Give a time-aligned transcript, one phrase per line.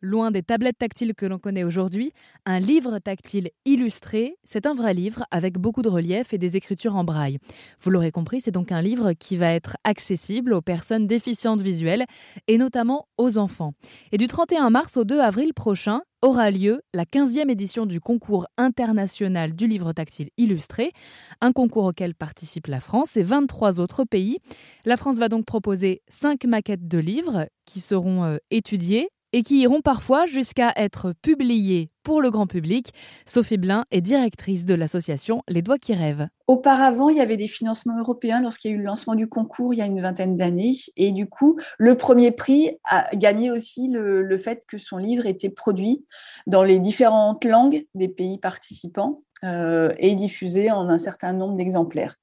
[0.00, 2.12] Loin des tablettes tactiles que l'on connaît aujourd'hui,
[2.46, 6.94] un livre tactile illustré, c'est un vrai livre avec beaucoup de relief et des écritures
[6.94, 7.38] en braille.
[7.80, 12.04] Vous l'aurez compris, c'est donc un livre qui va être accessible aux personnes déficientes visuelles
[12.46, 13.72] et notamment aux enfants.
[14.12, 18.46] Et du 31 mars au 2 avril prochain aura lieu la 15e édition du concours
[18.56, 20.92] international du livre tactile illustré,
[21.40, 24.38] un concours auquel participe la France et 23 autres pays.
[24.84, 29.60] La France va donc proposer 5 maquettes de livres qui seront euh, étudiées et qui
[29.60, 32.94] iront parfois jusqu'à être publiés pour le grand public.
[33.26, 36.28] Sophie Blin est directrice de l'association Les Doigts qui rêvent.
[36.46, 39.74] Auparavant, il y avait des financements européens lorsqu'il y a eu le lancement du concours
[39.74, 40.72] il y a une vingtaine d'années.
[40.96, 45.50] Et du coup, le premier prix a gagné aussi le, fait que son livre était
[45.50, 46.06] produit
[46.46, 49.22] dans les différentes langues des pays participants.
[49.44, 52.16] Euh, et diffusé en un certain nombre d'exemplaires.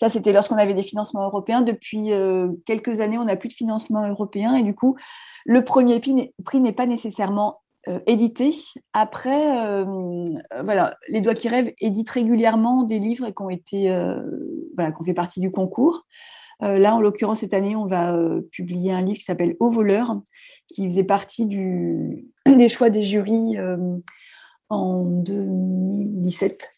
[0.00, 1.60] Ça, c'était lorsqu'on avait des financements européens.
[1.60, 4.96] Depuis euh, quelques années, on n'a plus de financement européen et du coup,
[5.44, 8.54] le premier prix n'est pas nécessairement euh, édité.
[8.94, 10.24] Après, euh,
[10.64, 13.90] voilà, Les Doigts qui rêvent éditent régulièrement des livres qui ont été,
[14.74, 16.06] voilà, fait partie du concours.
[16.60, 18.16] là, en l'occurrence, cette année, on va
[18.50, 20.18] publier un livre qui s'appelle Au voleur,
[20.68, 21.46] qui faisait partie
[22.46, 23.58] des choix des jurys
[24.72, 26.72] en 2017.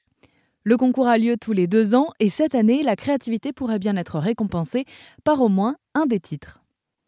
[0.64, 3.96] Le concours a lieu tous les deux ans et cette année, la créativité pourrait bien
[3.96, 4.84] être récompensée
[5.22, 6.62] par au moins un des titres.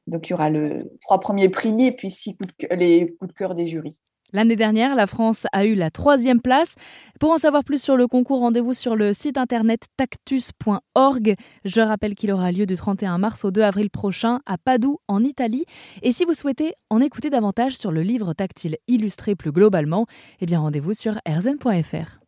[0.07, 2.37] Donc il y aura le trois premiers prix et puis six
[2.71, 3.99] les coups de cœur des jurys.
[4.33, 6.75] L'année dernière, la France a eu la troisième place.
[7.21, 11.35] Pour en savoir plus sur le concours, rendez-vous sur le site internet tactus.org.
[11.65, 15.23] Je rappelle qu'il aura lieu du 31 mars au 2 avril prochain à Padoue, en
[15.23, 15.65] Italie.
[16.03, 20.07] Et si vous souhaitez en écouter davantage sur le livre tactile illustré plus globalement,
[20.41, 22.21] eh bien rendez-vous sur erzen.fr.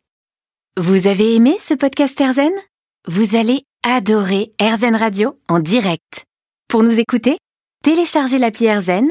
[0.78, 2.52] Vous avez aimé ce podcast Erzen?
[3.06, 6.24] Vous allez adorer Erzen Radio en direct.
[6.68, 7.38] Pour nous écouter,
[7.82, 9.10] téléchargez l'appli AirZen